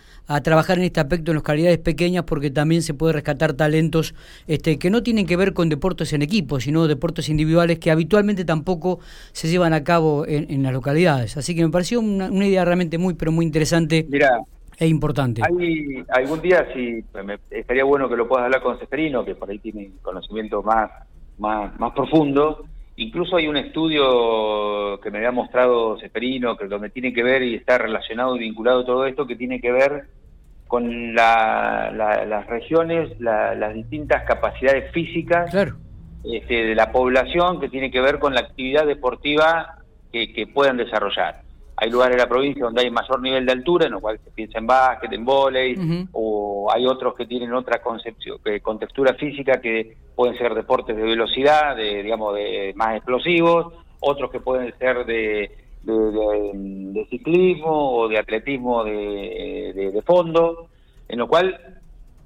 trabajar 0.42 0.80
en 0.80 0.86
este 0.86 1.00
aspecto 1.00 1.30
en 1.30 1.36
localidades 1.36 1.78
pequeñas 1.78 2.24
porque 2.24 2.50
también 2.50 2.82
se 2.82 2.96
puede 2.96 3.14
rescatar 3.14 3.54
talentos 3.54 4.16
este, 4.48 4.80
que 4.80 4.90
no 4.90 5.04
tienen 5.04 5.28
que 5.28 5.38
ver 5.38 5.54
con 5.54 5.70
deportes 5.70 6.14
en 6.14 6.24
equipo, 6.24 6.60
sino 6.60 6.88
deportes 6.88 7.30
individuales 7.30 7.78
que 7.78 7.92
habitualmente 7.92 8.44
tampoco 8.44 9.00
se 9.34 9.50
llevan 9.50 9.74
a 9.74 9.84
cabo 9.84 10.26
en, 10.26 10.64
las 10.64 10.74
localidades. 10.74 11.38
Así 11.38 11.54
que 11.54 11.64
me 11.64 11.70
pareció 11.70 12.00
una, 12.00 12.32
una 12.32 12.48
idea 12.48 12.66
realmente 12.66 12.98
muy, 12.98 13.14
pero 13.14 13.32
muy 13.32 13.46
interesante. 13.46 14.08
Mira, 14.10 14.40
es 14.78 14.90
importante. 14.90 15.42
Hay 15.44 16.04
algún 16.10 16.42
día, 16.42 16.68
si 16.74 17.04
estaría 17.50 17.84
bueno 17.84 18.10
que 18.10 18.16
lo 18.16 18.28
puedas 18.28 18.46
hablar 18.46 18.62
con 18.62 18.80
Seferino, 18.80 19.24
que 19.24 19.36
por 19.36 19.50
ahí 19.50 19.60
tiene 19.60 19.92
conocimiento 20.02 20.62
más, 20.64 20.92
más, 21.38 21.80
más 21.80 21.94
profundo, 21.94 22.66
Incluso 22.98 23.36
hay 23.36 23.48
un 23.48 23.58
estudio 23.58 25.00
que 25.02 25.12
me 25.12 25.18
había 25.18 25.32
mostrado 25.32 26.00
Seferino, 26.00 26.56
que 26.56 26.68
donde 26.68 26.90
tiene 26.90 27.14
que 27.14 27.24
ver 27.24 27.44
y 27.44 27.56
está 27.56 27.78
relacionado 27.78 28.38
y 28.38 28.40
vinculado 28.40 28.86
todo 28.86 29.06
esto, 29.06 29.28
que 29.28 29.36
tiene 29.36 29.60
que 29.60 29.72
ver 29.72 30.06
con 30.68 31.14
las 31.14 32.48
regiones, 32.48 33.20
las 33.20 33.74
distintas 33.74 34.24
capacidades 34.24 34.92
físicas 34.94 35.54
este, 36.24 36.66
de 36.66 36.76
la 36.76 36.92
población, 36.92 37.60
que 37.60 37.68
tiene 37.68 37.92
que 37.92 38.00
ver 38.00 38.18
con 38.18 38.34
la 38.34 38.42
actividad 38.42 38.86
deportiva 38.86 39.80
que, 40.14 40.48
puedan 40.54 40.78
desarrollar. 40.78 41.42
Hay 41.78 41.90
lugares 41.90 42.16
de 42.16 42.24
la 42.24 42.30
provincia 42.30 42.66
donde 42.66 42.84
hay 42.84 42.90
mayor 42.90 43.22
nivel 43.22 43.46
de 43.46 43.52
altura, 43.52 43.86
en 43.86 43.94
lo 43.94 44.00
cual 44.00 44.20
se 44.24 44.32
piensa 44.32 44.60
en 44.60 44.68
básquet, 44.68 45.12
en 45.12 45.26
volei, 45.26 46.08
o 46.14 46.70
hay 46.74 46.86
otros 46.86 47.16
que 47.16 47.26
tienen 47.26 47.54
otra 47.54 47.82
concepción, 47.82 48.40
con 48.62 48.80
textura 48.80 49.14
física 49.16 49.60
que 49.60 49.98
pueden 50.16 50.38
ser 50.38 50.54
deportes 50.56 50.96
de 50.96 51.04
velocidad, 51.04 51.76
de, 51.76 52.02
digamos, 52.02 52.34
de 52.36 52.74
más 52.76 52.96
explosivos, 52.96 53.74
otros 54.00 54.32
que 54.32 54.40
pueden 54.40 54.74
ser 54.78 55.06
de, 55.06 55.52
de, 55.84 57.08
ciclismo 57.10 57.98
o 57.98 58.08
de 58.08 58.20
atletismo 58.20 58.84
de, 58.84 60.02
fondo, 60.06 60.68
en 61.08 61.20
lo 61.20 61.28
cual 61.28 61.60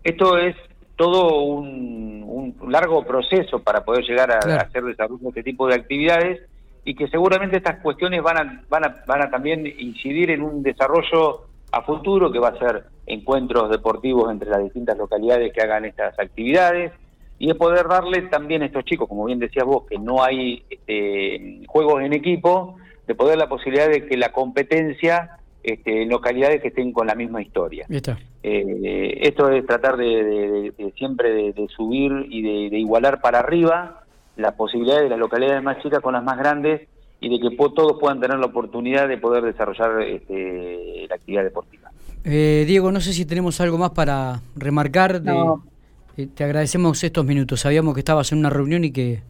esto 0.03 0.37
es 0.37 0.55
todo 0.95 1.43
un, 1.43 2.19
largo 2.67 3.03
proceso 3.03 3.59
para 3.59 3.83
poder 3.83 4.03
llegar 4.03 4.31
a, 4.31 4.37
hacer 4.37 4.83
desarrollo 4.83 5.19
de 5.21 5.29
este 5.29 5.43
tipo 5.43 5.67
de 5.67 5.75
actividades 5.75 6.41
y 6.85 6.95
que 6.95 7.07
seguramente 7.07 7.57
estas 7.57 7.79
cuestiones 7.81 8.21
van 8.21 8.37
a, 8.37 8.63
van 8.69 8.85
a, 8.85 9.03
van 9.05 9.21
a 9.21 9.29
también 9.29 9.65
incidir 9.67 10.31
en 10.31 10.41
un 10.41 10.63
desarrollo 10.63 11.45
a 11.71 11.81
futuro 11.83 12.31
que 12.31 12.39
va 12.39 12.49
a 12.49 12.59
ser 12.59 12.85
encuentros 13.05 13.69
deportivos 13.69 14.31
entre 14.31 14.49
las 14.49 14.63
distintas 14.63 14.97
localidades 14.97 15.53
que 15.53 15.61
hagan 15.61 15.85
estas 15.85 16.17
actividades 16.19 16.91
y 17.37 17.47
de 17.47 17.55
poder 17.55 17.87
darle 17.87 18.23
también 18.23 18.61
a 18.61 18.65
estos 18.65 18.83
chicos, 18.85 19.07
como 19.07 19.25
bien 19.25 19.39
decías 19.39 19.65
vos, 19.65 19.85
que 19.87 19.97
no 19.97 20.23
hay 20.23 20.63
este, 20.69 21.61
juegos 21.67 22.03
en 22.03 22.13
equipo, 22.13 22.75
de 23.07 23.15
poder 23.15 23.37
la 23.37 23.47
posibilidad 23.47 23.89
de 23.89 24.05
que 24.05 24.17
la 24.17 24.31
competencia 24.31 25.37
este, 25.63 26.03
en 26.03 26.09
localidades 26.09 26.61
que 26.61 26.67
estén 26.67 26.91
con 26.91 27.07
la 27.07 27.15
misma 27.15 27.41
historia. 27.41 27.85
Eh, 28.43 29.19
esto 29.21 29.49
es 29.49 29.65
tratar 29.65 29.97
de, 29.97 30.73
siempre 30.97 31.53
de, 31.53 31.67
subir 31.75 32.11
y 32.29 32.69
de, 32.69 32.77
igualar 32.77 33.19
para 33.21 33.39
arriba 33.39 34.03
la 34.39 34.55
posibilidad 34.55 35.01
de 35.01 35.09
las 35.09 35.19
localidades 35.19 35.61
más 35.63 35.81
chicas 35.81 35.99
con 36.01 36.13
las 36.13 36.23
más 36.23 36.37
grandes 36.37 36.87
y 37.21 37.29
de 37.29 37.49
que 37.49 37.55
todos 37.55 37.97
puedan 37.99 38.19
tener 38.19 38.39
la 38.39 38.45
oportunidad 38.45 39.07
de 39.07 39.17
poder 39.17 39.43
desarrollar 39.43 40.01
este, 40.01 41.05
la 41.07 41.15
actividad 41.15 41.43
deportiva. 41.43 41.91
Eh, 42.23 42.63
Diego, 42.65 42.91
no 42.91 43.01
sé 43.01 43.13
si 43.13 43.25
tenemos 43.25 43.59
algo 43.61 43.77
más 43.77 43.91
para 43.91 44.41
remarcar. 44.55 45.21
Eh, 46.17 46.27
te 46.33 46.43
agradecemos 46.43 47.03
estos 47.03 47.25
minutos. 47.25 47.61
Sabíamos 47.61 47.93
que 47.93 47.99
estabas 47.99 48.31
en 48.31 48.39
una 48.39 48.49
reunión 48.49 48.83
y 48.83 48.91
que 48.91 49.21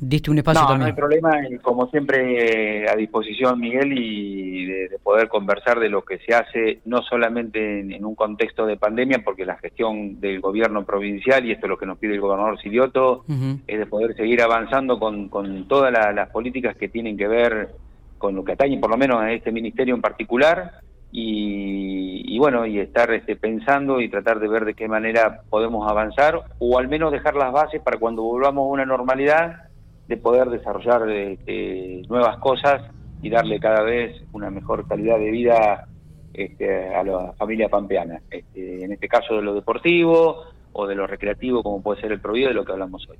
diste 0.00 0.30
un 0.30 0.38
espacio 0.38 0.62
también. 0.62 0.80
No 0.80 0.86
hay 0.86 0.92
problema, 0.92 1.32
como 1.62 1.86
siempre 1.88 2.88
a 2.88 2.96
disposición 2.96 3.60
Miguel 3.60 3.92
y 3.96 4.66
de, 4.66 4.98
poder 5.02 5.28
conversar 5.28 5.80
de 5.80 5.88
lo 5.88 6.02
que 6.04 6.18
se 6.18 6.34
hace, 6.34 6.80
no 6.84 7.02
solamente 7.02 7.80
en, 7.80 8.04
un 8.04 8.14
contexto 8.14 8.66
de 8.66 8.76
pandemia, 8.76 9.22
porque 9.24 9.44
la 9.44 9.56
gestión 9.56 10.20
del 10.20 10.40
gobierno 10.40 10.84
provincial, 10.84 11.44
y 11.44 11.52
esto 11.52 11.66
es 11.66 11.70
lo 11.70 11.78
que 11.78 11.86
nos 11.86 11.98
pide 11.98 12.14
el 12.14 12.20
gobernador 12.20 12.60
Silioto, 12.60 13.24
es 13.66 13.78
de 13.78 13.86
poder 13.86 14.16
seguir 14.16 14.42
avanzando 14.42 14.98
con, 14.98 15.28
con 15.28 15.68
todas 15.68 15.92
las 15.92 16.28
políticas 16.30 16.76
que 16.76 16.88
tienen 16.88 17.16
que 17.16 17.28
ver 17.28 17.70
con 18.18 18.36
lo 18.36 18.44
que 18.44 18.52
atañe 18.52 18.78
por 18.78 18.90
lo 18.90 18.96
menos 18.96 19.20
a 19.20 19.32
este 19.32 19.50
ministerio 19.50 19.94
en 19.94 20.00
particular, 20.00 20.82
y, 21.14 22.38
bueno, 22.38 22.64
y 22.64 22.78
estar 22.78 23.12
este, 23.12 23.36
pensando 23.36 24.00
y 24.00 24.08
tratar 24.08 24.40
de 24.40 24.48
ver 24.48 24.64
de 24.64 24.74
qué 24.74 24.88
manera 24.88 25.42
podemos 25.50 25.88
avanzar, 25.88 26.40
o 26.58 26.78
al 26.78 26.88
menos 26.88 27.12
dejar 27.12 27.34
las 27.36 27.52
bases 27.52 27.82
para 27.82 27.98
cuando 27.98 28.22
volvamos 28.22 28.64
a 28.64 28.72
una 28.72 28.86
normalidad, 28.86 29.68
de 30.12 30.18
poder 30.18 30.50
desarrollar 30.50 31.08
este, 31.08 32.02
nuevas 32.06 32.36
cosas 32.36 32.82
y 33.22 33.30
darle 33.30 33.58
cada 33.58 33.82
vez 33.82 34.22
una 34.32 34.50
mejor 34.50 34.86
calidad 34.86 35.18
de 35.18 35.30
vida 35.30 35.88
este, 36.34 36.94
a 36.94 37.02
la 37.02 37.32
familia 37.32 37.70
pampeana. 37.70 38.20
Este, 38.30 38.84
en 38.84 38.92
este 38.92 39.08
caso 39.08 39.36
de 39.36 39.42
lo 39.42 39.54
deportivo 39.54 40.44
o 40.74 40.86
de 40.86 40.94
lo 40.94 41.06
recreativo, 41.06 41.62
como 41.62 41.82
puede 41.82 42.02
ser 42.02 42.12
el 42.12 42.20
Provío, 42.20 42.48
de 42.48 42.54
lo 42.54 42.62
que 42.62 42.72
hablamos 42.72 43.08
hoy. 43.08 43.16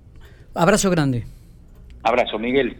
Abrazo 0.54 0.90
grande. 0.90 1.24
Abrazo, 2.02 2.38
Miguel. 2.38 2.76